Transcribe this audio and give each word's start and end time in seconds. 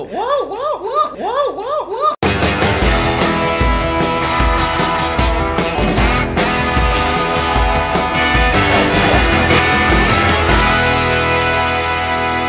Wow, 0.00 0.08
wow, 0.08 0.80
wow, 0.80 1.12
wow, 1.20 1.52
wow, 1.52 1.80
wow. 1.84 2.12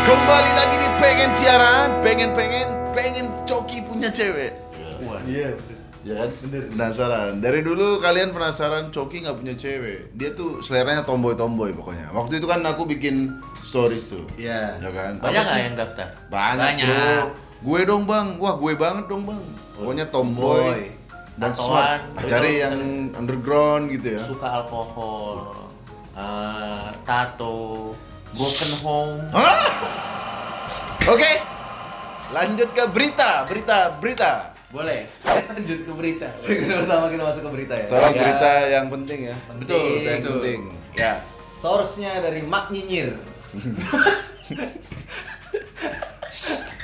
Kembali 0.08 0.50
lagi 0.56 0.76
di 0.80 0.88
pengen 0.96 1.28
siaran, 1.36 2.00
pengen 2.00 2.32
pengen 2.32 2.64
pengen 2.96 3.28
coki 3.44 3.84
punya 3.84 4.08
cewek. 4.08 4.56
Iya, 5.28 5.60
Ya 6.04 6.14
kan? 6.20 6.30
Penasaran. 6.76 7.40
Dari 7.40 7.64
dulu 7.64 7.96
kalian 7.98 8.36
penasaran 8.36 8.92
Coki 8.92 9.24
nggak 9.24 9.40
punya 9.40 9.54
cewek. 9.56 10.12
Dia 10.12 10.36
tuh 10.36 10.60
seleranya 10.60 11.00
tomboy-tomboy 11.02 11.72
pokoknya. 11.72 12.12
Waktu 12.12 12.44
itu 12.44 12.46
kan 12.46 12.60
aku 12.60 12.84
bikin 12.84 13.40
stories 13.64 14.12
tuh. 14.12 14.28
Iya. 14.36 14.76
Ya 14.84 14.90
kan? 14.92 15.16
Banyak 15.24 15.42
nggak 15.42 15.60
yang 15.64 15.76
daftar? 15.80 16.08
Banyak, 16.28 16.60
Banyak. 16.60 16.86
bro. 16.86 17.20
Gue 17.64 17.80
dong 17.88 18.04
bang. 18.04 18.36
Wah 18.36 18.54
gue 18.60 18.72
banget 18.76 19.04
dong 19.08 19.24
bang. 19.24 19.40
Pokoknya 19.80 20.04
tomboy. 20.12 20.60
Tomboy. 20.60 21.04
Dan 21.34 21.50
smart. 21.50 22.14
Cari 22.30 22.62
yang 22.62 22.78
underground 23.10 23.90
gitu 23.90 24.14
ya. 24.14 24.22
Suka 24.22 24.62
alkohol, 24.62 25.66
eh, 26.14 26.88
tato, 27.02 27.90
broken 28.30 28.72
home. 28.86 29.22
Oke. 31.12 31.32
Lanjut 32.30 32.70
ke 32.70 32.84
berita, 32.86 33.50
berita, 33.50 33.98
berita. 33.98 34.53
Boleh. 34.74 35.06
Lanjut 35.54 35.86
ke 35.86 35.92
berita. 35.94 36.26
Segera 36.26 36.82
pertama 36.82 37.06
kita 37.06 37.22
masuk 37.22 37.42
ke 37.46 37.50
berita 37.54 37.74
ya. 37.78 37.86
Tolong 37.86 38.10
Ya. 38.10 38.20
berita 38.20 38.52
yang 38.68 38.86
penting 38.90 39.20
ya. 39.24 39.36
Betul, 39.54 39.78
Berita 39.94 40.10
yang 40.10 40.18
betul. 40.18 40.34
penting. 40.34 40.60
Ya. 40.98 41.12
Source-nya 41.46 42.12
dari 42.18 42.42
Mak 42.42 42.66
Nyinyir. 42.68 43.14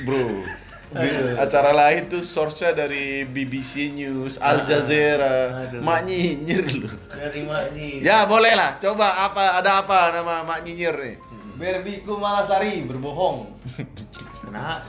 Bro, 0.01 0.47
di- 0.93 1.37
acara 1.37 1.75
lain 1.75 2.07
tuh 2.07 2.23
source-nya 2.23 2.73
dari 2.73 3.27
BBC 3.27 3.91
News, 3.91 4.39
Al 4.39 4.63
Jazeera, 4.63 5.67
Aduh. 5.67 5.83
Mak 5.83 6.01
Nyinyir 6.07 6.65
lu. 6.71 6.89
Dari 7.11 7.43
ini. 7.75 8.01
Ya 8.01 8.25
boleh 8.25 8.55
lah, 8.55 8.79
coba 8.79 9.27
apa 9.27 9.59
ada 9.59 9.83
apa 9.83 10.15
nama 10.15 10.47
Mak 10.47 10.63
Nyinyir 10.63 10.95
nih? 10.97 11.17
Berbiku 11.59 12.17
Malasari 12.17 12.81
berbohong. 12.87 13.53
Nah, 14.51 14.83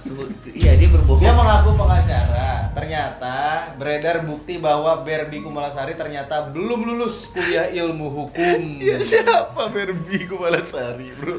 iya 0.51 0.73
dia 0.73 0.89
berbohong. 0.89 1.21
Dia 1.21 1.31
mengaku 1.31 1.77
pengacara. 1.77 2.73
Ternyata 2.73 3.35
beredar 3.77 4.25
bukti 4.25 4.57
bahwa 4.57 5.01
Berbiku 5.01 5.47
Malasari 5.47 5.93
ternyata 5.93 6.49
belum 6.49 6.81
lulus 6.83 7.29
kuliah 7.29 7.69
ilmu 7.69 8.09
hukum. 8.09 8.59
Ya 8.81 8.97
siapa 8.99 9.69
Berbi 9.69 10.25
Kumalasari 10.25 11.13
bro? 11.13 11.37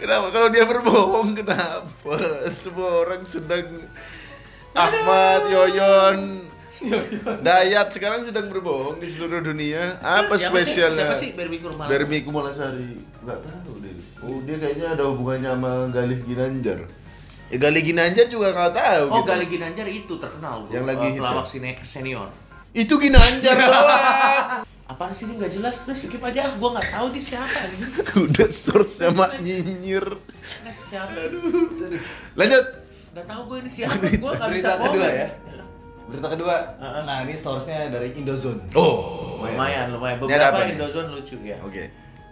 Kenapa 0.00 0.32
kalau 0.32 0.48
dia 0.48 0.64
berbohong 0.64 1.36
kenapa? 1.36 2.16
Semua 2.48 3.04
orang 3.04 3.22
sedang 3.24 3.84
Ahmad, 4.72 5.44
Yoyon, 5.46 6.48
Dayat 7.40 7.92
sekarang 7.92 8.24
sedang 8.24 8.48
berbohong 8.48 8.96
di 8.96 9.06
seluruh 9.06 9.44
dunia. 9.44 10.00
Apa 10.00 10.40
Siapa 10.40 10.64
sih- 10.64 10.80
spesialnya? 10.80 11.12
Siapa 11.12 11.14
sih 11.14 11.30
Berbi 11.36 11.60
Kurmalasari? 11.60 11.92
Berbi 11.92 12.18
Kumalasari. 12.24 12.90
Nggak 13.20 13.40
tahu 13.44 13.72
deh. 13.78 13.92
Oh 14.20 14.40
dia 14.40 14.56
kayaknya 14.56 14.96
ada 14.96 15.04
hubungannya 15.12 15.50
sama 15.50 15.72
Galih 15.92 16.20
Ginanjar. 16.24 16.80
Ya 17.50 17.58
Galih 17.58 17.82
Ginanjar 17.82 18.26
juga 18.26 18.46
nggak 18.48 18.72
tahu. 18.72 19.04
Oh, 19.04 19.16
gitu. 19.18 19.28
Galih 19.28 19.48
Ginanjar 19.50 19.86
itu 19.86 20.14
terkenal. 20.16 20.54
bro. 20.62 20.70
Yang 20.70 20.84
lagi 20.86 21.06
hits 21.08 21.18
pelawak 21.18 21.42
ya? 21.42 21.50
sine- 21.50 21.80
senior. 21.82 22.28
Itu 22.70 22.94
Ginanjar 22.96 23.56
doang. 23.66 24.62
Apaan 24.86 25.10
sih 25.10 25.26
ini 25.26 25.34
nggak 25.34 25.52
jelas? 25.52 25.74
Udah 25.82 25.96
skip 25.96 26.18
aja. 26.20 26.40
ah. 26.46 26.54
Gua 26.54 26.70
nggak 26.74 26.88
tahu 26.88 27.06
dia 27.10 27.22
siapa. 27.24 27.58
Udah 28.20 28.48
source 28.48 28.94
sama 28.96 29.26
nyinyir. 29.36 30.06
Eh, 30.62 30.74
siapa? 30.74 31.10
Lanjut. 32.34 32.64
Nggak 33.10 33.26
tahu 33.26 33.40
gue 33.44 33.58
ini 33.60 33.70
siapa. 33.70 33.98
Gua 34.18 34.32
nggak 34.32 34.50
bisa 34.50 34.68
Berita 34.70 34.86
kedua 34.86 35.08
ya. 35.08 35.28
Berita 36.06 36.28
kedua. 36.28 36.56
Heeh. 36.76 37.02
Nah, 37.02 37.16
ini 37.22 37.34
source-nya 37.34 37.86
dari 37.86 38.14
Indozone. 38.14 38.62
Oh, 38.74 39.38
Lumayan, 39.40 39.94
lumayan. 39.94 40.18
Ada 40.18 40.22
Beberapa? 40.22 40.58
Indozone 40.66 41.08
lucu 41.10 41.36
ya. 41.40 41.54
Oke. 41.62 41.84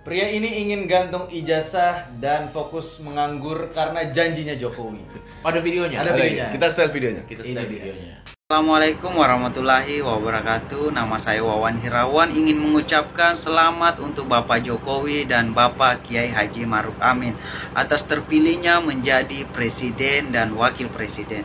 Pria 0.09 0.25
ini 0.33 0.65
ingin 0.65 0.89
gantung 0.89 1.29
ijazah 1.29 2.09
dan 2.17 2.49
fokus 2.49 2.97
menganggur 3.05 3.69
karena 3.77 4.09
janjinya 4.09 4.57
Jokowi. 4.57 5.05
Ada 5.45 5.61
videonya. 5.61 6.01
Ada 6.01 6.17
videonya. 6.17 6.49
Kita 6.49 6.67
setel 6.73 6.89
videonya. 6.89 7.23
Kita 7.29 7.45
Ini 7.45 7.53
setel 7.53 7.67
dia. 7.69 7.77
videonya. 7.77 8.15
Assalamualaikum 8.25 9.13
warahmatullahi 9.13 10.01
wabarakatuh. 10.01 10.97
Nama 10.97 11.13
saya 11.21 11.45
Wawan 11.45 11.85
Hirawan 11.85 12.33
ingin 12.33 12.57
mengucapkan 12.57 13.37
selamat 13.37 14.01
untuk 14.01 14.33
Bapak 14.33 14.65
Jokowi 14.65 15.29
dan 15.29 15.53
Bapak 15.53 16.09
Kiai 16.09 16.33
Haji 16.33 16.65
Maruf 16.65 16.97
Amin 17.05 17.37
atas 17.77 18.09
terpilihnya 18.09 18.81
menjadi 18.81 19.45
presiden 19.53 20.33
dan 20.33 20.57
wakil 20.57 20.89
presiden. 20.89 21.45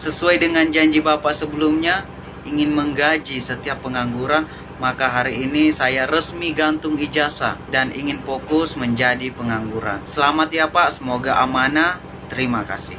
Sesuai 0.00 0.40
dengan 0.40 0.72
janji 0.72 1.04
Bapak 1.04 1.36
sebelumnya 1.36 2.08
ingin 2.48 2.72
menggaji 2.72 3.44
setiap 3.44 3.84
pengangguran, 3.84 4.48
maka 4.80 5.12
hari 5.12 5.44
ini 5.44 5.76
saya 5.76 6.08
resmi 6.08 6.56
gantung 6.56 6.96
ijazah 6.96 7.60
dan 7.68 7.92
ingin 7.92 8.24
fokus 8.24 8.80
menjadi 8.80 9.28
pengangguran. 9.28 10.00
Selamat 10.08 10.48
ya 10.48 10.72
Pak, 10.72 10.96
semoga 10.96 11.36
amanah. 11.36 12.00
Terima 12.32 12.64
kasih. 12.64 12.96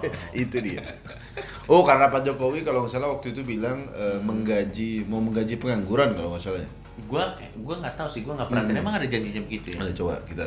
Itu 0.32 0.64
dia. 0.64 0.96
Oh, 1.68 1.84
karena 1.84 2.08
Pak 2.08 2.24
Jokowi 2.24 2.64
kalau 2.64 2.88
nggak 2.88 2.92
salah 2.96 3.12
waktu 3.14 3.30
itu 3.30 3.46
bilang 3.46 3.86
eh, 3.94 4.18
menggaji 4.18 5.06
mau 5.06 5.22
menggaji 5.22 5.54
pengangguran 5.60 6.16
kalau 6.18 6.34
nggak 6.34 6.42
salah. 6.42 6.60
ya. 6.64 6.68
Gua 7.06 7.36
gua 7.62 7.78
nggak 7.78 7.94
tahu 7.94 8.08
sih, 8.10 8.20
gua 8.26 8.34
nggak 8.34 8.50
perhatiin. 8.50 8.74
Hmm. 8.74 8.82
Emang 8.82 8.94
ada 8.98 9.06
janjinya 9.06 9.42
begitu 9.46 9.66
ya? 9.76 9.78
Ada 9.78 9.94
coba 9.94 10.14
kita 10.26 10.46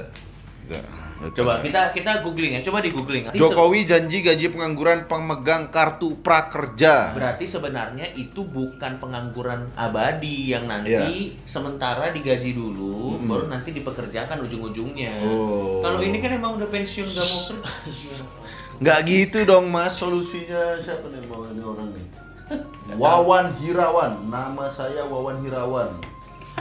Coba 1.31 1.63
kita 1.63 1.95
kita 1.95 2.19
googling 2.19 2.59
ya. 2.59 2.61
Coba 2.67 2.83
di 2.83 2.91
googling. 2.91 3.31
Jokowi 3.31 3.87
janji 3.87 4.19
gaji 4.19 4.51
pengangguran 4.51 5.07
pemegang 5.07 5.71
kartu 5.71 6.19
prakerja. 6.19 7.15
Berarti 7.15 7.47
sebenarnya 7.47 8.11
itu 8.11 8.43
bukan 8.43 8.99
pengangguran 8.99 9.71
abadi 9.79 10.51
yang 10.51 10.67
nanti 10.67 10.91
Iya. 10.91 11.39
sementara 11.47 12.11
digaji 12.11 12.51
dulu, 12.51 13.15
Mm-mm. 13.15 13.29
baru 13.31 13.45
nanti 13.47 13.71
dipekerjakan 13.71 14.43
ujung-ujungnya. 14.43 15.23
Oh. 15.23 15.79
Kalau 15.79 16.03
ini 16.03 16.19
kan 16.19 16.35
emang 16.35 16.59
udah 16.59 16.67
pensiun 16.67 17.07
gak 17.07 17.23
mau 17.23 17.41
kerja. 17.55 18.23
Nggak 18.83 18.99
gitu 19.07 19.39
dong 19.47 19.71
Mas, 19.71 19.95
solusinya 19.95 20.75
siapa 20.81 21.07
nih 21.07 21.23
mau 21.31 21.47
ini 21.47 21.61
orang 21.63 21.87
nih? 21.93 22.05
Wawan 22.99 23.55
Hirawan, 23.63 24.27
nama 24.27 24.67
saya 24.67 25.07
Wawan 25.07 25.39
Hirawan. 25.39 25.93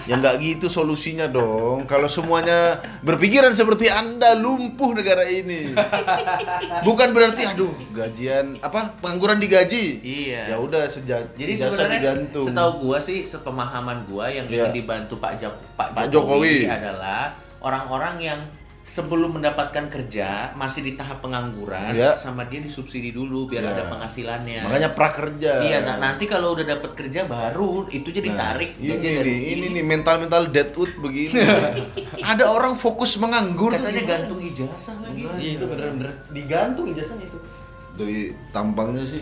Ya 0.08 0.16
nggak 0.18 0.40
gitu 0.40 0.66
solusinya 0.72 1.28
dong. 1.28 1.84
Kalau 1.84 2.08
semuanya 2.08 2.80
berpikiran 3.04 3.52
seperti 3.52 3.92
Anda, 3.92 4.34
lumpuh 4.34 4.96
negara 4.96 5.22
ini. 5.28 5.76
Bukan 6.82 7.12
berarti 7.12 7.44
aduh, 7.46 7.70
gajian 7.92 8.56
apa 8.64 8.98
pengangguran 8.98 9.38
digaji. 9.38 10.00
Iya. 10.00 10.52
Ya 10.52 10.56
udah 10.58 10.88
sejak 10.88 11.36
Jadi 11.36 11.52
sebenarnya 11.54 12.00
digantung. 12.00 12.46
setahu 12.48 12.70
gua 12.88 12.98
sih 12.98 13.28
sepemahaman 13.28 14.08
gua 14.08 14.32
yang 14.32 14.48
ingin 14.48 14.72
dibantu 14.72 15.20
Pak 15.20 15.38
Joko, 15.38 15.60
Pak, 15.76 15.94
Pak 15.94 16.08
Jokowi, 16.08 16.66
Jokowi. 16.66 16.72
adalah 16.72 17.36
orang-orang 17.62 18.14
yang 18.18 18.40
sebelum 18.82 19.38
mendapatkan 19.38 19.86
kerja 19.86 20.28
masih 20.52 20.82
di 20.82 20.92
tahap 20.92 21.18
pengangguran 21.20 21.90
Iya. 21.92 22.12
sama 22.12 22.44
dia 22.44 22.58
disubsidi 22.58 23.10
dulu 23.10 23.46
biar 23.46 23.62
Iya. 23.62 23.72
ada 23.72 23.82
penghasilannya. 23.88 24.60
Makanya 24.60 24.90
prakerja. 24.90 25.52
Iya, 25.60 25.78
nah, 25.80 25.96
nanti 25.96 26.26
kalau 26.26 26.52
udah 26.52 26.66
dapat 26.68 26.90
kerja 26.92 27.22
baru 27.24 27.86
itu 27.88 28.10
jadi 28.10 28.26
Nah, 28.28 28.38
tarik 28.52 28.74
ini 28.76 28.90
nih, 28.90 28.98
dari 28.98 29.36
ini 29.50 29.66
nih 29.70 29.84
mental-mental 29.84 30.42
deadwood 30.48 30.92
begini. 30.98 31.38
Ada 32.26 32.44
orang 32.44 32.74
fokus 32.74 33.14
menganggur 33.16 33.70
tuh 33.70 33.78
katanya 33.78 33.96
gimana? 33.96 34.12
gantung 34.18 34.40
ijazah 34.40 34.96
lagi. 34.98 35.22
Iya, 35.32 35.50
itu 35.52 35.64
bener-bener 35.64 36.10
digantung 36.28 36.86
ijazahnya 36.86 37.24
itu. 37.24 37.38
dari 37.92 38.18
tampangnya 38.50 39.04
sih 39.04 39.20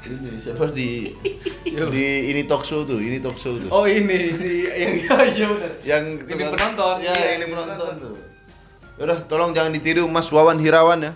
ini 0.00 0.34
siapa 0.36 0.70
di 0.70 1.10
di 1.94 2.04
ini 2.30 2.42
talk 2.42 2.62
show 2.62 2.82
tuh 2.82 2.96
ini 2.96 3.18
talk 3.18 3.34
show 3.34 3.54
tuh 3.54 3.66
Oh, 3.66 3.82
ini 3.82 4.30
si 4.30 4.62
yang 4.64 4.94
iya 5.04 5.16
iya 5.28 5.46
bener. 5.48 5.70
yang 5.82 6.04
ini 6.22 6.42
penonton. 6.44 6.94
ya 6.98 7.10
Iya, 7.10 7.30
ini 7.36 7.44
penonton 7.46 7.94
tuh 7.98 8.14
udah 9.02 9.18
tolong 9.26 9.50
jangan 9.50 9.74
ditiru 9.74 10.06
Mas 10.06 10.30
Wawan 10.30 10.62
Hirawan 10.62 11.02
ya 11.02 11.12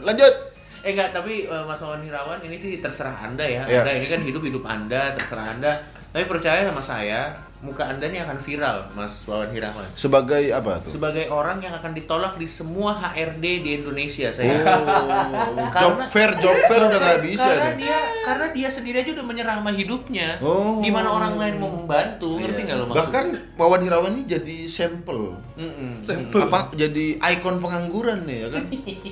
lanjut 0.00 0.54
Eh 0.84 0.92
enggak, 0.92 1.16
tapi 1.16 1.48
eh, 1.48 1.64
Mas 1.64 1.80
Wawan 1.80 2.04
Hirawan 2.04 2.44
ini 2.44 2.60
sih 2.60 2.76
terserah 2.76 3.24
Anda 3.24 3.40
ya. 3.40 3.64
Iya. 3.64 3.88
Anda 3.88 3.92
ini 3.96 4.04
kan 4.04 4.20
hidup-hidup 4.20 4.68
Anda, 4.68 5.16
terserah 5.16 5.56
Anda. 5.56 5.80
Tapi 6.12 6.28
percaya 6.28 6.68
sama 6.68 6.84
saya, 6.84 7.40
muka 7.64 7.88
Anda 7.88 8.06
nih 8.06 8.20
akan 8.22 8.36
viral, 8.38 8.92
Mas 8.92 9.24
Wawan 9.24 9.48
Hirawan. 9.48 9.88
sebagai 9.96 10.52
apa 10.52 10.84
tuh 10.84 10.92
Sebagai 10.92 11.32
orang 11.32 11.58
yang 11.58 11.72
akan 11.72 11.96
ditolak 11.96 12.36
di 12.36 12.44
semua 12.44 12.92
HRD 12.92 13.64
di 13.64 13.70
Indonesia 13.80 14.28
saya. 14.28 14.52
oh, 14.52 15.64
job 15.80 15.96
fair 16.12 16.36
job 16.36 16.52
fair 16.68 16.84
udah 16.84 17.00
nggak 17.00 17.20
bisa 17.24 17.40
karena 17.48 17.70
deh. 17.72 17.76
dia 17.80 17.98
karena 18.20 18.46
dia 18.52 18.68
sendiri 18.68 18.96
aja 19.00 19.10
udah 19.16 19.26
menyerah 19.26 19.54
sama 19.58 19.72
hidupnya. 19.72 20.36
Oh. 20.38 20.78
Gimana 20.78 21.08
orang 21.08 21.34
lain 21.34 21.54
mau 21.56 21.72
membantu? 21.72 22.36
Ngerti 22.36 22.60
nggak 22.62 22.76
lo 22.76 22.84
maksud? 22.84 22.98
bahkan 23.00 23.24
Wawan 23.56 23.80
Hirawan 23.80 24.12
ini 24.12 24.24
jadi 24.28 24.56
sampel 24.68 25.40
Mm-mm. 25.54 26.02
apa 26.34 26.74
jadi 26.74 27.16
ikon 27.16 27.62
pengangguran 27.62 28.26
nih 28.26 28.38
ya 28.44 28.48
kan 28.50 28.64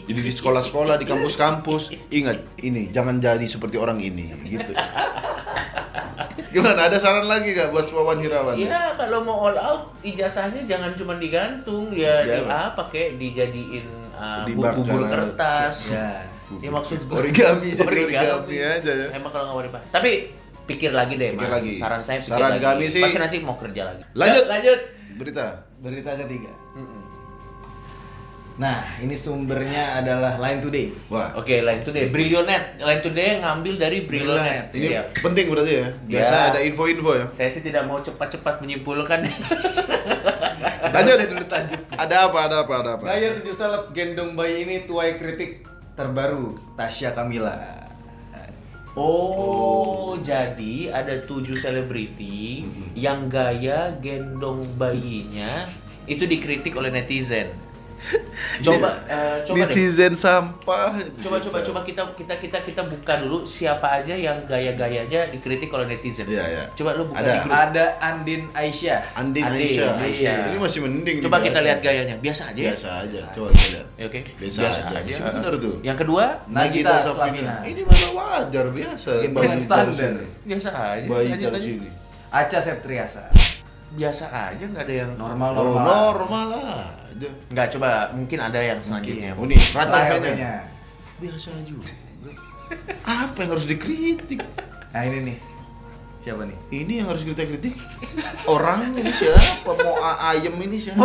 jadi 0.04 0.20
di 0.20 0.32
sekolah-sekolah 0.34 0.98
di 0.98 1.06
kampus-kampus 1.06 1.94
ingat 2.10 2.42
ini 2.58 2.90
jangan 2.90 3.16
jadi 3.16 3.46
seperti 3.46 3.78
orang 3.78 3.96
ini 3.96 4.28
gitu 4.44 4.74
gimana 6.52 6.80
ada 6.84 6.96
saran 6.96 7.24
lagi 7.24 7.50
gak 7.50 7.68
buat 7.68 7.88
Wawan 7.88 8.18
Hirawan 8.18 8.54
Iya, 8.54 8.94
kalau 8.94 9.18
mau 9.20 9.48
all 9.48 9.56
out 9.56 9.82
ijazahnya 10.00 10.62
jangan 10.62 10.92
cuma 10.92 11.16
digantung 11.16 11.88
ya, 11.90 12.20
Ya, 12.20 12.36
di 12.36 12.40
apa? 12.44 12.82
kayak 12.86 13.16
dijadiin 13.16 13.86
uh, 14.12 14.44
Dibakar. 14.44 14.76
bubur 14.76 15.02
kertas. 15.04 15.76
Ya. 15.92 16.28
Ya 16.54 16.68
maksud 16.68 17.00
gue 17.02 17.16
Origami, 17.16 17.72
jadi 17.72 17.88
origami 18.04 18.56
aja 18.60 18.92
ya. 18.92 19.08
Emang 19.10 19.32
kalau 19.32 19.44
nggak 19.46 19.56
mau 19.56 19.64
dipakai. 19.64 19.88
Tapi 19.88 20.10
pikir 20.62 20.92
lagi 20.92 21.16
deh 21.16 21.32
Pikir 21.32 21.42
mas. 21.42 21.56
lagi. 21.56 21.72
Saran 21.80 22.00
saya 22.00 22.20
pikir 22.20 22.28
Saran 22.30 22.50
lagi. 22.52 22.62
kami 22.62 22.84
sih- 22.86 23.00
Pasti 23.00 23.16
nanti 23.16 23.36
mau 23.40 23.56
kerja 23.56 23.82
lagi. 23.84 24.04
Lanjut. 24.12 24.44
Ya, 24.44 24.50
lanjut. 24.50 24.80
Berita. 25.14 25.46
Berita 25.80 26.10
ketiga. 26.14 26.52
Nah, 28.52 29.00
ini 29.00 29.16
sumbernya 29.16 29.96
adalah 29.96 30.36
Line 30.36 30.60
Today. 30.60 30.86
Wah, 31.08 31.32
Oke, 31.34 31.64
lain 31.64 31.80
today. 31.80 32.12
Brilionet. 32.12 32.76
Lain 32.76 33.00
today 33.00 33.40
ngambil 33.40 33.80
dari 33.80 34.04
Brilionet. 34.04 34.68
Brilionet. 34.68 34.76
ini 34.76 34.88
Siap. 34.92 35.06
penting 35.24 35.46
berarti 35.48 35.72
ya. 35.72 35.86
Biasa 36.04 36.34
Ya. 36.34 36.42
ada 36.52 36.58
info-info 36.60 37.10
ya. 37.16 37.26
Saya 37.32 37.48
sih 37.48 37.62
tidak 37.62 37.88
mau 37.88 37.98
cepat-cepat 37.98 38.60
menyimpulkan. 38.60 39.24
Lanjut. 40.92 41.16
Baca 41.16 41.24
dulu 41.24 41.44
tajuk. 41.48 41.80
Ada 41.90 42.16
apa? 42.28 42.38
Ada 42.44 42.56
apa? 42.60 42.72
Ada 42.76 42.90
apa? 42.94 43.04
Gaya 43.08 43.28
tujuh 43.40 43.54
seleb 43.56 43.84
gendong 43.90 44.36
bayi 44.36 44.68
ini 44.68 44.84
tuai 44.84 45.16
kritik 45.16 45.64
terbaru 45.94 46.52
Tasya 46.76 47.16
Kamila. 47.16 47.56
Oh, 48.92 50.20
jadi 50.20 50.92
ada 50.92 51.24
tujuh 51.24 51.56
selebriti 51.56 52.68
yang 52.92 53.24
gaya 53.24 53.88
gendong 53.96 54.60
bayinya 54.76 55.64
itu 56.04 56.28
dikritik 56.28 56.76
oleh 56.76 56.92
netizen. 56.92 57.48
Coba, 58.66 58.98
eh, 59.06 59.36
coba 59.46 59.56
deh. 59.64 59.70
Netizen 59.70 60.14
sampah. 60.14 60.98
Coba 61.22 61.36
coba 61.38 61.58
coba 61.62 61.80
kita 61.86 62.02
kita 62.14 62.34
kita 62.38 62.58
kita 62.62 62.82
buka 62.86 63.22
dulu 63.22 63.46
siapa 63.46 64.02
aja 64.02 64.12
yang 64.12 64.44
gaya-gayanya 64.44 65.30
dikritik 65.30 65.70
oleh 65.72 65.86
netizen. 65.88 66.26
Iya, 66.28 66.44
iya. 66.46 66.64
Coba 66.74 66.94
lu 66.98 67.10
buka 67.10 67.22
Ada. 67.22 67.32
di 67.32 67.38
grup. 67.46 67.54
Ada 67.54 67.84
Andin 68.02 68.42
Aisyah. 68.52 69.00
Andin 69.18 69.44
Andin, 69.46 69.66
Aisyah. 69.66 69.90
Aisyah. 69.98 70.34
Ini 70.52 70.58
masih 70.58 70.80
mending. 70.84 71.16
Coba 71.22 71.38
kita 71.40 71.58
biasa. 71.58 71.66
lihat 71.66 71.78
gayanya. 71.80 72.16
Biasa 72.18 72.42
aja 72.50 72.60
ya. 72.60 72.72
Biasa 72.74 72.88
aja. 73.06 73.20
Coba 73.32 73.48
kita 73.54 73.66
lihat. 73.72 73.86
Ya, 73.96 74.04
Oke. 74.10 74.20
Biasa 74.38 74.60
aja. 74.66 75.00
Masih 75.02 75.22
bener 75.22 75.54
tuh. 75.58 75.74
Yang 75.82 75.98
kedua, 76.06 76.24
Nagita 76.50 76.94
Slavina. 77.06 77.54
Ini 77.62 77.80
malah 77.86 78.10
wajar 78.14 78.66
biasa. 78.70 79.10
Bayi 79.30 79.58
standar. 79.58 80.12
biasa 80.44 80.70
aja. 80.70 81.06
Bayi 81.06 81.28
taruh 81.38 81.54
lanjut. 81.54 81.62
sini. 81.62 81.88
Aca 82.32 82.58
Septriasa. 82.58 83.51
Biasa 83.92 84.24
aja 84.28 84.64
nggak 84.64 84.82
ada 84.82 84.94
yang 84.98 85.10
Normal 85.14 85.50
Oh, 85.52 85.64
normal. 85.68 85.84
normal 85.84 86.46
aja. 86.56 87.28
Nggak 87.48 87.66
coba 87.72 87.88
mungkin 88.10 88.38
ada 88.38 88.56
yang 88.56 88.78
selanjutnya. 88.78 89.36
Nih, 89.36 89.60
rata 89.70 89.90
Lah, 89.90 90.02
V-nya. 90.10 90.20
V-nya. 90.26 90.52
Biasa 91.18 91.50
juga. 91.62 91.92
Apa 93.02 93.36
yang 93.38 93.50
harus 93.52 93.66
dikritik? 93.66 94.40
Nah, 94.90 95.02
ini 95.02 95.18
nih. 95.22 95.38
Siapa 96.18 96.42
nih? 96.42 96.54
Ini 96.72 96.92
yang 96.98 97.10
harus 97.10 97.22
kita 97.22 97.42
kritik. 97.42 97.74
Orang 98.46 98.92
ini 98.92 99.10
siapa? 99.10 99.42
Mau 99.66 99.98
a- 99.98 100.30
ayam 100.30 100.54
ini 100.56 100.78
siapa? 100.78 101.02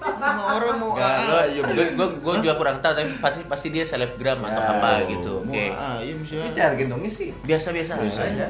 Sama 0.00 0.42
orang 0.52 0.76
mau 0.76 0.92
ayam. 0.94 1.64
gua, 1.66 1.84
gua, 1.90 2.08
gua 2.14 2.34
juga 2.38 2.54
kurang 2.54 2.78
tahu 2.78 2.92
tapi 2.92 3.08
pasti 3.18 3.40
pasti 3.42 3.68
dia 3.70 3.82
selebgram 3.82 4.36
atau 4.38 4.60
Ya, 4.60 4.70
apa 4.76 4.90
gitu. 5.08 5.32
Mau 5.40 5.50
Oke. 5.50 5.66
ayam 5.72 6.18
siapa? 6.22 6.44
Bicara 6.46 6.72
gendongnya 6.76 7.08
sih. 7.10 7.32
Biasa-biasa 7.40 7.92
Biasa 7.96 8.20
aja. 8.22 8.46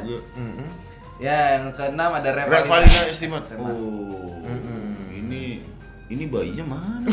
Ya, 1.20 1.60
yang 1.60 1.68
keenam 1.76 2.16
ada 2.16 2.32
Revalina, 2.32 2.64
Revalina 2.64 3.00
Estimat. 3.12 3.44
Oh. 3.60 4.40
Mm-mm. 4.40 5.12
Ini 5.12 5.60
ini 6.08 6.24
bayinya 6.26 6.64
mana? 6.64 7.06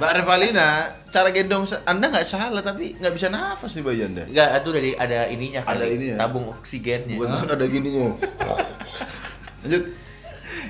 Mbak 0.00 0.12
Revalina, 0.20 0.68
cara 1.12 1.28
gendong 1.28 1.64
Anda 1.84 2.08
nggak 2.08 2.24
salah 2.28 2.60
tapi 2.64 2.96
nggak 2.96 3.12
bisa 3.16 3.28
nafas 3.32 3.72
nih 3.76 3.84
bayi 3.84 4.00
Anda. 4.04 4.24
Enggak, 4.28 4.48
itu 4.60 4.70
dari 4.72 4.90
ada 4.96 5.18
ininya 5.28 5.60
Ada 5.64 5.84
kali. 5.84 5.96
ini 5.96 6.06
ya? 6.12 6.16
Tabung 6.16 6.46
oksigennya. 6.52 7.16
Bukan 7.20 7.48
ada 7.56 7.66
gininya. 7.68 8.08
Lanjut. 9.64 9.84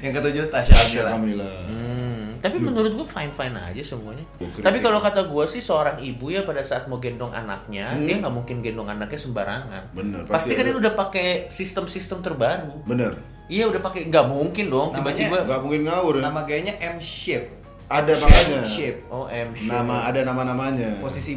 Yang 0.01 0.13
ketujuh 0.19 0.45
Tasya. 0.51 1.03
Kamila. 1.15 1.51
Hmm, 1.67 2.00
tapi 2.41 2.57
menurut 2.57 2.91
gua 2.91 3.05
fine 3.05 3.31
fine 3.31 3.55
aja 3.55 3.83
semuanya. 3.87 4.25
Kritik. 4.35 4.61
Tapi 4.61 4.79
kalau 4.79 4.97
kata 4.97 5.25
gua 5.25 5.45
sih 5.45 5.61
seorang 5.61 6.01
ibu 6.01 6.29
ya 6.29 6.43
pada 6.43 6.61
saat 6.61 6.85
mau 6.85 6.97
gendong 6.97 7.31
anaknya, 7.31 7.93
Hmm. 7.93 8.03
dia 8.03 8.17
nggak 8.19 8.33
mungkin 8.33 8.57
gendong 8.59 8.89
anaknya 8.89 9.17
sembarangan. 9.17 9.83
Bener, 9.93 10.25
Pasti 10.25 10.33
pasti 10.49 10.53
kan 10.53 10.65
dia 10.65 10.75
udah 10.75 10.93
pakai 10.95 11.29
sistem-sistem 11.49 12.19
terbaru. 12.21 12.81
Bener. 12.83 13.13
Iya 13.47 13.67
udah 13.67 13.79
pakai 13.79 14.07
nggak 14.07 14.27
mungkin 14.27 14.67
dong 14.67 14.89
Namanya 14.91 15.05
tiba-tiba. 15.21 15.39
Nggak 15.45 15.61
mungkin 15.61 15.81
ngawur 15.85 16.15
ya. 16.17 16.23
Nama 16.25 16.41
gayanya 16.43 16.75
M 16.81 16.97
shape. 16.99 17.49
Ada 17.91 18.15
makanya. 18.15 18.63
shape. 18.63 19.03
Oh 19.11 19.27
M. 19.27 19.51
Nama 19.67 20.07
ada 20.07 20.23
nama-namanya. 20.23 21.03
Posisi 21.03 21.35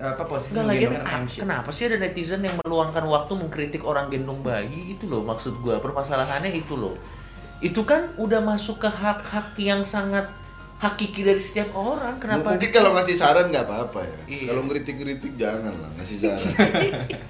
apa 0.00 0.24
posisi 0.24 0.56
Enggak 0.56 0.66
lagi 0.66 0.84
ah, 0.88 1.20
M 1.20 1.24
shape. 1.28 1.44
kenapa 1.44 1.68
sih 1.68 1.84
ada 1.84 2.00
netizen 2.00 2.40
yang 2.40 2.56
meluangkan 2.58 3.04
waktu 3.04 3.32
mengkritik 3.36 3.84
orang 3.84 4.08
gendong 4.08 4.40
bayi 4.40 4.96
itu 4.96 5.04
loh 5.04 5.20
maksud 5.20 5.60
gua 5.60 5.76
permasalahannya 5.76 6.56
itu 6.56 6.72
loh 6.72 6.96
itu 7.60 7.84
kan 7.84 8.16
udah 8.16 8.40
masuk 8.40 8.80
ke 8.80 8.88
hak-hak 8.88 9.52
yang 9.60 9.84
sangat 9.84 10.32
hakiki 10.80 11.20
dari 11.28 11.36
setiap 11.36 11.76
orang 11.76 12.16
kenapa 12.16 12.56
Mungkin 12.56 12.72
kalau 12.72 12.96
ngasih 12.96 13.12
saran 13.12 13.52
nggak 13.52 13.68
apa-apa 13.68 14.00
ya. 14.00 14.18
Iya. 14.24 14.44
Kalau 14.48 14.62
ngeritik-ngeritik 14.64 15.36
jangan 15.36 15.76
lah 15.76 15.90
ngasih 16.00 16.16
saran. 16.24 16.52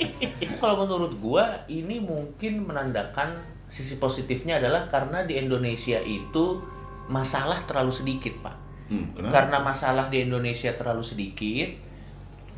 kalau 0.62 0.86
menurut 0.86 1.12
gua 1.18 1.66
ini 1.66 1.98
mungkin 1.98 2.62
menandakan 2.62 3.42
sisi 3.66 3.98
positifnya 3.98 4.62
adalah 4.62 4.86
karena 4.86 5.26
di 5.26 5.34
Indonesia 5.38 5.98
itu 5.98 6.62
masalah 7.10 7.58
terlalu 7.66 7.90
sedikit 7.90 8.34
pak 8.42 8.56
Hmm, 8.90 9.06
kenapa? 9.14 9.30
karena 9.30 9.62
masalah 9.62 10.10
di 10.10 10.26
Indonesia 10.26 10.74
terlalu 10.74 11.06
sedikit 11.06 11.70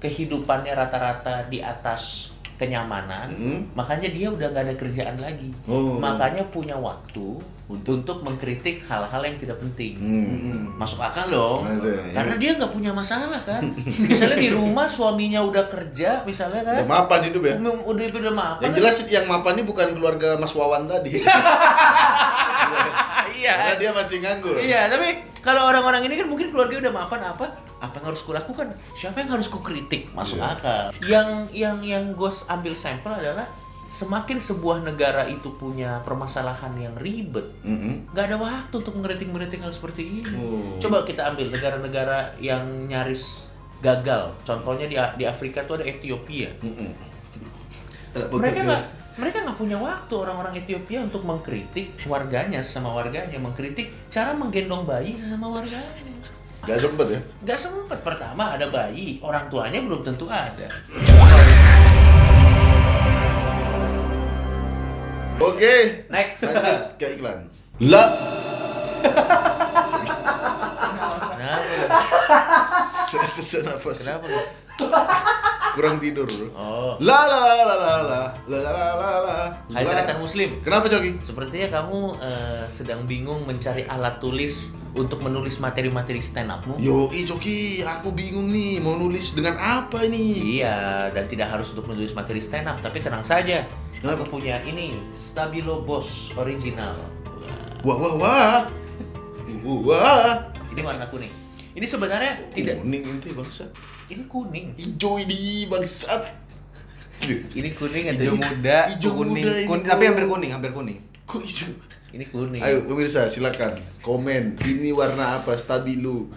kehidupannya 0.01 0.73
rata-rata 0.73 1.45
di 1.53 1.61
atas 1.61 2.33
kenyamanan 2.63 3.27
Hmm. 3.29 3.67
makanya 3.75 4.07
dia 4.07 4.27
udah 4.27 4.47
nggak 4.49 4.65
ada 4.65 4.75
kerjaan 4.77 5.19
lagi 5.19 5.51
Oh. 5.67 5.99
makanya 5.99 6.47
punya 6.47 6.75
waktu 6.75 7.43
Untuk- 7.63 8.05
untuk, 8.05 8.21
mengkritik 8.21 8.85
hal-hal 8.85 9.23
yang 9.23 9.39
tidak 9.39 9.57
penting 9.57 9.97
Hmm. 9.97 10.77
masuk 10.77 11.01
akal 11.01 11.25
dong 11.27 11.65
Masuk, 11.65 11.89
ya. 11.89 12.13
karena 12.15 12.35
dia 12.37 12.51
nggak 12.55 12.69
punya 12.69 12.93
masalah 12.93 13.41
kan 13.41 13.65
misalnya 13.81 14.37
di 14.37 14.53
rumah 14.53 14.85
suaminya 14.85 15.41
udah 15.41 15.65
kerja 15.67 16.21
misalnya 16.23 16.61
kan 16.63 16.77
Udah 16.79 16.91
mapan 16.93 17.21
hidup 17.25 17.43
ya. 17.43 17.55
Udah 17.57 18.05
udah 18.13 18.35
mapan 18.35 18.63
Yang 18.63 18.75
jelas 18.77 18.95
yang 19.09 19.25
mapan 19.25 19.57
ini 19.57 19.65
bukan 19.65 19.89
keluarga 19.91 20.37
Mas 20.37 20.53
Wawan 20.53 20.85
tadi. 20.85 21.17
iya 23.35 23.53
Karena 23.57 23.77
dia 23.81 23.91
masih 23.91 24.17
nganggur. 24.23 24.55
Iya, 24.61 24.81
tapi 24.93 25.09
kalau 25.41 25.67
orang-orang 25.67 26.07
ini 26.07 26.15
kan 26.21 26.29
mungkin 26.29 26.53
keluarga 26.53 26.79
udah 26.79 26.93
mapan 26.93 27.21
apa? 27.25 27.47
Apa 27.83 27.99
yang 27.99 28.15
harus 28.15 28.23
kulakukan? 28.23 28.67
Siapa 28.95 29.27
yang 29.27 29.35
harus 29.35 29.51
kukritik? 29.51 30.13
Masuk 30.15 30.39
Iya. 30.39 30.55
akal. 30.55 30.85
Yang 31.03 31.29
yang 31.51 31.77
yang 31.83 32.05
gue 32.15 32.31
ambil 32.47 32.75
sampel 32.79 33.11
adalah 33.11 33.51
semakin 33.93 34.41
sebuah 34.41 34.81
negara 34.81 35.29
itu 35.29 35.53
punya 35.53 36.01
permasalahan 36.01 36.73
yang 36.81 36.97
ribet, 36.97 37.45
Mm-mm. 37.61 38.09
nggak 38.17 38.25
ada 38.25 38.37
waktu 38.41 38.75
untuk 38.81 38.97
mengkritik-meritik 38.97 39.61
hal 39.61 39.69
seperti 39.69 40.25
ini. 40.25 40.33
Oh. 40.33 40.81
Coba 40.81 41.05
kita 41.05 41.29
ambil 41.29 41.53
negara-negara 41.53 42.33
yang 42.41 42.89
nyaris 42.89 43.53
gagal. 43.85 44.33
Contohnya 44.49 44.89
di 44.89 44.97
di 44.97 45.25
Afrika 45.29 45.69
tuh 45.69 45.77
ada 45.77 45.85
Ethiopia. 45.85 46.49
Mm-mm. 46.65 46.89
Mereka 48.17 48.61
nggak 48.65 48.83
mereka 49.13 49.45
nggak 49.45 49.59
punya 49.61 49.77
waktu 49.77 50.15
orang-orang 50.17 50.55
Ethiopia 50.57 51.05
untuk 51.05 51.23
mengkritik 51.29 52.01
warganya 52.09 52.65
sesama 52.65 52.97
warganya, 52.97 53.37
mengkritik 53.37 53.93
cara 54.09 54.33
menggendong 54.33 54.89
bayi 54.89 55.13
sesama 55.17 55.53
warganya. 55.53 56.13
Gak 56.63 56.79
sempet 56.79 57.07
ya. 57.11 57.21
Gak 57.43 57.59
sempet 57.59 57.99
pertama 58.07 58.55
ada 58.55 58.71
bayi, 58.71 59.19
orang 59.21 59.51
tuanya 59.51 59.83
belum 59.83 60.01
tentu 60.01 60.31
ada. 60.31 60.71
Oke. 65.43 66.07
Next. 66.07 66.47
Lanjut 66.47 66.95
ke 67.03 67.07
iklan. 67.19 67.51
La. 67.83 68.05
Kenapa? 71.35 71.75
Sesak 73.27 73.67
nafas. 73.67 74.07
Kenapa? 74.07 74.31
Kurang 75.73 75.97
tidur 75.97 76.29
bro. 76.29 76.47
Oh, 76.53 76.93
La 77.01 77.25
la 77.25 77.39
la 77.41 77.53
la 77.57 77.77
la 77.77 77.93
la 78.05 78.23
la 78.45 78.59
la 78.61 78.89
la 78.93 79.11
la. 79.25 79.39
Hai 79.73 79.85
La. 79.89 79.91
Tretan 79.97 80.21
Muslim. 80.21 80.61
Kenapa 80.61 80.93
Coki? 80.93 81.17
Sepertinya 81.25 81.69
kamu 81.81 81.99
eh, 82.21 82.65
sedang 82.69 83.09
bingung 83.09 83.49
mencari 83.49 83.89
alat 83.89 84.21
tulis 84.21 84.77
untuk 84.93 85.25
menulis 85.25 85.57
materi-materi 85.57 86.21
stand 86.21 86.53
upmu. 86.53 86.77
Yo, 86.77 87.09
i 87.17 87.25
Coki, 87.25 87.81
aku 87.81 88.13
bingung 88.13 88.53
nih 88.53 88.85
mau 88.85 89.01
nulis 89.01 89.33
dengan 89.33 89.57
apa 89.57 90.05
ini? 90.05 90.61
Iya, 90.61 91.09
dan 91.17 91.25
tidak 91.25 91.49
harus 91.49 91.73
untuk 91.73 91.89
menulis 91.89 92.13
materi 92.13 92.45
stand 92.45 92.69
up, 92.69 92.77
tapi 92.85 93.01
tenang 93.01 93.25
saja. 93.25 93.65
Kenapa? 93.97 94.29
Aku 94.29 94.37
punya 94.37 94.61
ini, 94.69 95.01
Stabilo 95.17 95.81
Boss 95.81 96.29
original. 96.37 96.93
Wah 97.81 97.97
wah 97.97 98.15
wah. 98.21 98.61
Wah. 99.65 100.53
Ini 100.77 100.81
warna 100.85 101.09
kuning. 101.09 101.42
Ini 101.73 101.87
sebenarnya 101.87 102.33
tidak 102.53 102.81
Kuning 102.81 103.03
itu 103.03 103.33
bangsat. 103.33 103.71
ini 104.07 104.23
kuning. 104.27 104.67
Hijau 104.77 105.17
ini 105.17 105.41
bangsat. 105.67 106.23
Ini 107.25 107.71
kuning 107.73 108.05
atau 108.11 108.19
Hijau 108.19 108.37
muda, 108.37 108.79
Hijau 108.89 109.11
kuning, 109.15 109.35
muda 109.41 109.53
ini, 109.55 109.69
kun- 109.71 109.87
tapi 109.87 110.05
hampir 110.05 110.27
kuning, 110.27 110.51
hampir 110.51 110.71
kuning. 110.71 110.99
Kok 111.25 111.41
hijau? 111.41 111.73
Ini 112.13 112.25
kuning. 112.29 112.61
Ayo 112.61 112.85
pemirsa 112.85 113.25
silakan 113.27 113.73
komen 114.01 114.61
ini 114.61 114.93
warna 114.93 115.41
apa 115.41 115.57
stabilo. 115.57 116.29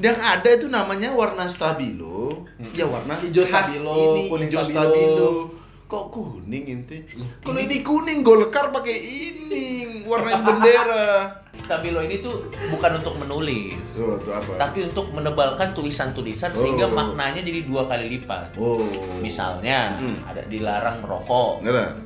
Yang 0.00 0.18
ada 0.24 0.48
itu 0.48 0.66
namanya 0.66 1.12
warna 1.12 1.44
stabilo. 1.46 2.48
Ya 2.72 2.88
warna 2.88 3.20
Hijau 3.20 3.44
khas 3.44 3.84
stabilo, 3.84 3.92
ini 4.16 4.22
kuning 4.26 4.48
hijau 4.48 4.64
stabilo. 4.64 4.88
stabilo. 4.88 5.30
Kok 5.92 6.08
kuning 6.08 6.64
inti? 6.64 7.04
Kalau 7.44 7.60
ini 7.60 7.84
kuning 7.84 8.24
golkar 8.24 8.72
pakai 8.72 8.96
ini 8.96 9.64
warnain 10.02 10.40
bendera. 10.40 11.28
Stabilo 11.52 12.00
ini 12.00 12.18
tuh 12.18 12.48
bukan 12.72 12.98
untuk 12.98 13.20
menulis, 13.20 14.00
Oh, 14.00 14.16
itu 14.16 14.32
apa? 14.32 14.56
tapi 14.56 14.82
untuk 14.82 15.12
menebalkan 15.12 15.70
tulisan-tulisan 15.70 16.48
sehingga 16.50 16.88
Oh. 16.88 16.96
maknanya 16.96 17.38
jadi 17.38 17.60
dua 17.62 17.84
kali 17.84 18.08
lipat. 18.10 18.56
Oh. 18.56 18.80
Misalnya 19.20 19.94
Mm. 19.94 20.16
ada 20.24 20.42
dilarang 20.42 21.04
merokok. 21.04 21.60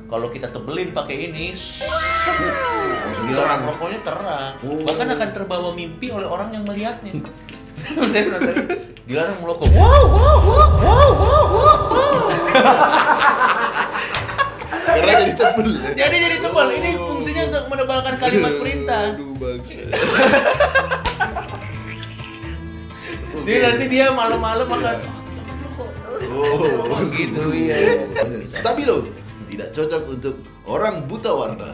Kalau 0.05 0.27
kita 0.27 0.51
tebelin 0.51 0.91
pakai 0.91 1.31
ini, 1.31 1.55
Langsung 1.55 3.25
dilarang 3.25 3.31
terang. 3.33 3.61
merokoknya 3.65 3.99
terang. 4.03 4.51
Oh. 4.61 4.83
Bahkan 4.83 5.07
akan 5.15 5.29
terbawa 5.31 5.69
mimpi 5.71 6.11
oleh 6.11 6.27
orang 6.27 6.51
yang 6.51 6.67
melihatnya. 6.67 7.15
Dilarang 9.07 9.39
merokok. 9.39 9.71
Wow, 9.71 9.79
wow, 9.79 10.37
wow, 10.37 10.37
wow, 10.43 10.69
wow, 10.75 11.11
wow, 11.15 11.43
wow. 11.47 13.15
Karena 14.97 15.13
jadi 15.21 15.33
tebel. 15.37 15.69
Jadi 15.93 16.15
jadi 16.17 16.37
tebal. 16.41 16.67
Ini 16.73 16.89
fungsinya 16.97 17.43
untuk 17.53 17.63
menebalkan 17.69 18.15
kalimat 18.17 18.53
perintah. 18.57 19.13
Aduh 19.13 19.33
bangsa. 19.37 19.81
Jadi 23.47 23.59
nanti 23.61 23.85
dia 23.87 24.09
malam-malam 24.11 24.67
akan 24.67 24.97
Oh. 26.27 26.97
gitu 27.13 27.53
iya. 27.53 28.09
Stabilo 28.49 29.05
tidak 29.47 29.69
cocok 29.71 30.03
untuk 30.11 30.35
orang 30.65 31.05
buta 31.05 31.31
warna. 31.31 31.71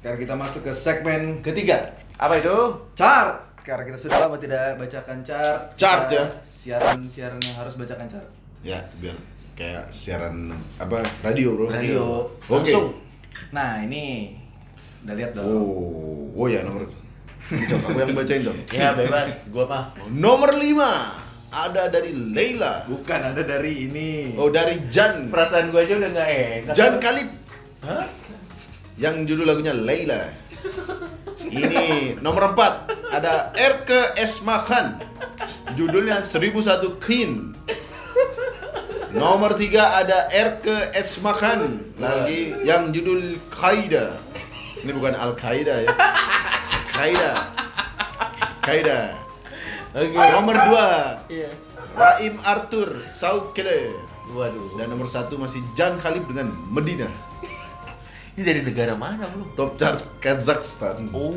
Sekarang 0.00 0.20
kita 0.20 0.34
masuk 0.34 0.66
ke 0.66 0.72
segmen 0.72 1.44
ketiga. 1.44 1.92
Apa 2.16 2.40
itu? 2.40 2.56
Chart. 2.96 3.60
Karena 3.60 3.82
kita 3.84 3.98
sudah 3.98 4.26
lama 4.26 4.36
tidak 4.40 4.80
bacakan 4.80 5.20
chart. 5.26 5.74
Chart, 5.76 6.06
ya? 6.08 6.24
Siaran-siaran 6.48 7.38
yang 7.42 7.56
harus 7.58 7.74
bacakan 7.76 8.06
chart. 8.08 8.28
Ya, 8.64 8.82
biar 8.98 9.14
kayak 9.56 9.88
siaran 9.88 10.52
apa 10.76 11.00
radio 11.24 11.56
bro. 11.56 11.72
Radio. 11.72 12.28
Oke. 12.52 12.68
Langsung. 12.70 12.86
Nah, 13.56 13.80
ini 13.80 14.36
udah 15.02 15.14
lihat 15.16 15.32
dong. 15.32 15.48
Oh, 15.48 16.44
oh 16.44 16.46
ya 16.46 16.60
nomor 16.60 16.84
itu. 16.84 16.96
Coba 17.46 17.86
aku 17.88 17.98
yang 18.04 18.12
bacain 18.12 18.42
dong. 18.44 18.58
Ya 18.76 18.92
bebas, 18.92 19.48
gua 19.48 19.64
mah. 19.64 19.84
Nomor 20.12 20.52
5 20.60 21.56
ada 21.56 21.82
dari 21.88 22.12
Leila. 22.12 22.84
Bukan 22.84 23.20
ada 23.32 23.40
dari 23.40 23.88
ini. 23.88 24.36
Oh, 24.36 24.52
dari 24.52 24.84
Jan. 24.92 25.32
Perasaan 25.32 25.72
gua 25.72 25.88
aja 25.88 25.94
udah 25.96 26.10
nggak 26.12 26.28
enak. 26.28 26.74
Jan 26.76 26.94
Kalib 27.00 27.28
Hah? 27.80 28.04
yang 29.00 29.24
judul 29.24 29.48
lagunya 29.48 29.72
Leila. 29.72 30.20
Ini 31.46 32.18
nomor 32.20 32.52
4 32.52 33.14
ada 33.14 33.56
RK 33.56 34.20
Esmakan. 34.20 35.00
Judulnya 35.78 36.20
1001 36.20 37.00
Queen. 37.00 37.55
Nomor 39.14 39.54
3 39.54 40.02
ada 40.02 40.26
RK 40.26 40.90
Esmakan 40.98 41.78
lagi 42.00 42.58
yang 42.66 42.90
judul 42.90 43.38
Qaida. 43.54 44.18
Ini 44.82 44.90
bukan 44.90 45.14
Al 45.14 45.38
Qaeda 45.38 45.74
ya. 45.86 45.92
Qaida. 46.90 47.30
Qaida. 48.66 48.98
Oke. 49.94 50.16
Nomor 50.18 50.56
2 50.58 51.30
Iya. 51.30 51.50
Raim 51.96 52.34
Arthur 52.42 52.98
Saukele. 52.98 53.94
Waduh. 54.34 54.74
Dan 54.74 54.90
nomor 54.90 55.06
satu 55.06 55.38
masih 55.38 55.62
Jan 55.78 56.02
Khalib 56.02 56.26
dengan 56.26 56.50
Medina. 56.68 57.06
Ini 58.36 58.42
dari 58.44 58.60
negara 58.60 58.98
mana, 58.98 59.24
Bro? 59.32 59.54
Top 59.56 59.70
chart 59.80 60.02
Kazakhstan. 60.20 61.08
Oh. 61.14 61.32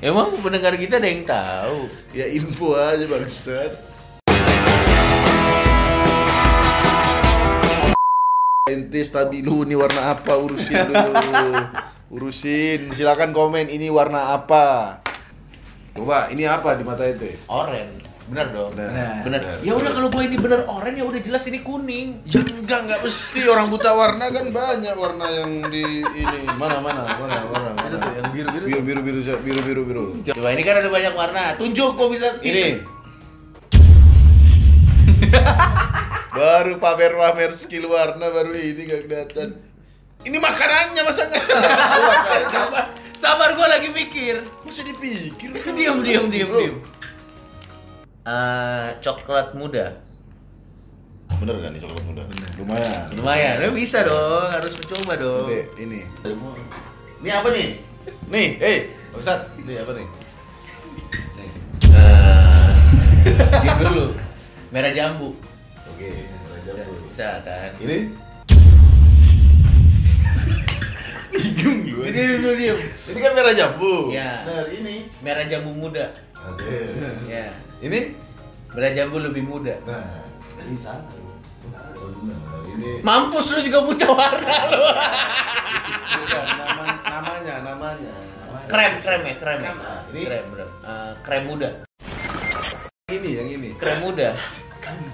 Emang 0.00 0.32
pendengar 0.40 0.72
kita 0.80 0.96
ada 0.96 1.12
yang 1.12 1.28
tahu? 1.28 1.84
Ya 2.16 2.24
info 2.32 2.72
aja 2.72 3.04
Bang 3.04 3.20
Ustad. 3.20 3.76
Ente 8.64 9.00
stabilo 9.04 9.60
ini 9.60 9.76
warna 9.76 10.16
apa 10.16 10.40
urusin 10.40 10.88
dulu. 10.88 11.12
Urusin, 12.16 12.88
silakan 12.96 13.36
komen 13.36 13.68
ini 13.68 13.92
warna 13.92 14.32
apa. 14.40 15.04
Coba, 15.92 16.32
ini 16.32 16.48
apa 16.48 16.80
di 16.80 16.84
mata 16.88 17.04
ente? 17.04 17.36
Oren. 17.44 18.09
Benar 18.30 18.46
dong. 18.54 18.70
Benar. 18.78 19.26
Benar. 19.26 19.40
Ya 19.66 19.74
udah 19.74 19.90
kalau 19.90 20.06
gua 20.06 20.22
ini 20.22 20.38
benar 20.38 20.62
oren 20.70 20.94
ya 20.94 21.02
udah 21.02 21.18
jelas 21.18 21.42
ini 21.50 21.66
kuning. 21.66 22.22
Ya 22.30 22.38
enggak, 22.46 22.86
enggak 22.86 23.00
mesti 23.02 23.40
orang 23.50 23.66
buta 23.74 23.90
warna 23.90 24.30
kan 24.30 24.54
banyak 24.54 24.94
warna 24.94 25.26
yang 25.34 25.66
di 25.66 26.06
ini. 26.06 26.38
Mana 26.54 26.78
mana 26.78 27.02
mana 27.18 27.36
mana 27.50 27.70
mana. 27.74 27.98
yang 28.22 28.30
biru-biru. 28.30 28.64
Biru 28.70 28.80
biru 28.86 29.00
biru 29.02 29.20
biru 29.42 29.60
biru 29.66 29.82
biru. 29.82 30.04
Coba 30.30 30.54
ini 30.54 30.62
kan 30.62 30.78
ada 30.78 30.86
banyak 30.86 31.10
warna. 31.18 31.58
Tunjuk 31.58 31.98
kok 31.98 32.08
bisa 32.14 32.38
Ini. 32.38 32.86
baru 36.38 36.78
pamer-pamer 36.78 37.50
skill 37.50 37.90
warna 37.90 38.30
baru 38.30 38.54
ini 38.54 38.86
gak 38.86 39.10
kelihatan. 39.10 39.58
Ini 40.22 40.38
makanannya 40.38 41.02
masa 41.02 41.26
nggak 41.26 41.44
tahu 41.50 42.02
warnanya? 42.06 42.46
Sabar, 42.54 42.82
sabar 43.18 43.48
gua 43.58 43.66
lagi 43.74 43.90
mikir. 43.90 44.46
Masa 44.62 44.86
dipikir? 44.86 45.50
Diam, 45.74 45.98
diam, 46.06 46.30
diam, 46.30 46.50
diam. 46.54 46.76
Eh, 48.20 48.88
coklat 49.00 49.56
muda. 49.56 49.96
Bener 51.40 51.56
kan 51.56 51.72
nih 51.72 51.80
coklat 51.80 52.04
muda? 52.04 52.22
Lumayan. 52.60 53.04
Lumayan, 53.16 53.54
ya 53.64 53.68
bisa 53.72 54.04
dong, 54.04 54.52
harus 54.52 54.76
mencoba 54.76 55.12
dong. 55.16 55.48
Nanti 55.48 55.64
ini. 55.80 56.00
Ini 57.24 57.30
apa 57.32 57.48
nih? 57.48 57.68
Nih, 58.28 58.48
eh, 58.60 58.78
Bang 59.08 59.24
Ustad, 59.24 59.48
ini 59.56 59.72
apa 59.80 59.96
nih? 59.96 60.06
Nih. 61.32 61.50
Eh, 61.96 62.68
diam 63.64 63.78
dulu. 63.88 64.04
Merah 64.68 64.92
jambu. 64.92 65.32
Oke, 65.88 66.28
Bisa, 66.60 66.84
bisa 67.08 67.28
kan? 67.40 67.72
Ini? 67.80 67.98
Bingung 71.32 71.80
lu. 71.88 72.04
Diam, 72.04 72.36
dulu, 72.36 72.52
diam. 72.52 72.78
Ini 72.84 73.18
kan 73.24 73.32
merah 73.32 73.54
jambu. 73.56 74.12
Ya. 74.12 74.44
Nah, 74.44 74.68
ini. 74.68 75.08
Merah 75.24 75.48
jambu 75.48 75.72
muda. 75.72 76.12
Oke. 76.36 77.00
Ya. 77.24 77.48
Ini? 77.80 78.00
Merah 78.70 78.92
jambu 78.92 79.18
lebih 79.18 79.42
muda. 79.42 79.74
Nah, 79.82 80.22
ini 80.62 80.76
sama. 80.76 81.10
Oh, 81.96 82.10
benar. 82.20 82.38
Ini 82.70 83.00
Mampus 83.02 83.52
lu 83.52 83.60
juga 83.60 83.80
buta 83.82 84.06
warna 84.08 84.56
lu. 84.70 84.84
bukan 86.20 86.44
nama 86.54 86.84
namanya, 87.02 87.54
namanya. 87.64 88.12
Krem, 88.70 88.92
krem 89.02 89.22
ya, 89.26 89.34
krem 89.36 89.58
ya. 89.60 89.72
Nah, 89.74 90.00
ini? 90.12 90.20
Krem, 90.22 90.44
bener. 90.54 90.68
Eh, 90.84 91.12
krem 91.20 91.42
muda. 91.44 91.68
Ini 93.10 93.30
yang 93.34 93.48
ini. 93.50 93.70
Krem 93.74 93.98
muda. 94.00 94.30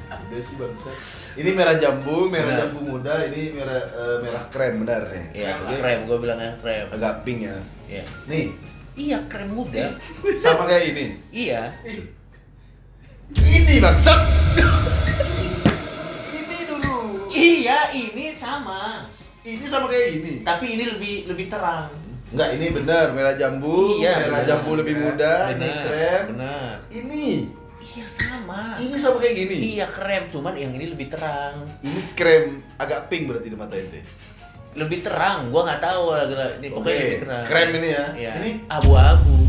Ada 0.06 0.36
sih 0.40 0.56
bangsa. 0.56 0.88
Ini 1.36 1.50
merah 1.52 1.76
jambu, 1.76 2.32
merah 2.32 2.48
Benar. 2.48 2.60
jambu 2.64 2.80
muda, 2.82 3.12
ini 3.28 3.52
merah 3.52 3.76
eh, 3.76 4.16
merah 4.24 4.44
krem 4.48 4.72
benar 4.84 5.02
nih. 5.12 5.26
Iya, 5.36 5.50
krem. 5.76 5.98
Gua 6.08 6.16
bilangnya 6.16 6.50
krem. 6.60 6.86
Agak 6.92 7.14
pink 7.24 7.44
ya. 7.44 7.56
Iya. 7.86 8.04
Nih, 8.26 8.46
Iya, 8.96 9.18
krem 9.28 9.52
muda. 9.52 9.92
sama 10.40 10.64
kayak 10.64 10.84
ini. 10.92 11.06
Iya. 11.28 11.62
Ini 13.32 13.82
bangsat. 13.82 14.20
ini 16.32 16.58
dulu. 16.64 17.26
Iya, 17.28 17.90
ini 17.90 18.30
sama. 18.30 19.02
Ini 19.42 19.64
sama 19.64 19.86
kayak 19.86 20.08
ini. 20.16 20.32
Tapi 20.42 20.66
ini 20.72 20.84
lebih 20.88 21.14
lebih 21.26 21.46
terang. 21.48 21.90
Enggak, 22.26 22.58
ini 22.58 22.66
benar 22.70 23.14
merah 23.14 23.34
jambu, 23.34 23.98
iya, 23.98 24.18
merah 24.18 24.42
benar. 24.42 24.46
jambu 24.48 24.70
lebih 24.74 24.94
muda, 24.96 25.54
ini 25.54 25.68
krem. 25.80 26.22
Benar. 26.34 26.74
Ini, 26.90 27.26
Iya 27.86 28.02
sama. 28.04 28.74
ini 28.76 28.96
sama 28.98 29.16
kayak 29.16 29.34
gini. 29.36 29.56
Iya 29.72 29.86
krem, 29.86 30.26
cuman 30.28 30.58
yang 30.58 30.74
ini 30.74 30.90
lebih 30.90 31.06
terang. 31.06 31.62
Ini 31.80 32.00
krem 32.12 32.44
agak 32.76 33.06
pink 33.06 33.30
berarti 33.30 33.46
di 33.46 33.54
mata 33.54 33.78
ente. 33.78 34.02
Lebih 34.74 35.00
terang, 35.00 35.48
gua 35.48 35.64
nggak 35.64 35.80
tahu 35.80 36.02
lah. 36.10 36.26
Ini 36.58 36.66
pokoknya 36.68 36.82
Oke, 36.92 36.98
lebih 37.00 37.20
terang. 37.22 37.44
krem 37.46 37.68
ini 37.72 37.88
ya. 37.88 38.04
Iya. 38.12 38.32
Ini? 38.36 38.50
abu-abu. 38.68 39.45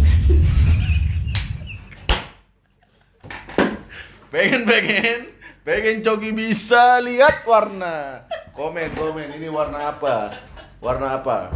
Pengen 4.38 4.70
pengen 4.70 5.34
pengen 5.66 5.98
coki 6.06 6.30
bisa 6.30 7.02
lihat 7.02 7.42
warna. 7.50 8.22
Komen 8.54 8.94
komen 8.94 9.34
ini 9.34 9.50
warna 9.50 9.90
apa? 9.90 10.30
Warna 10.78 11.18
apa? 11.18 11.50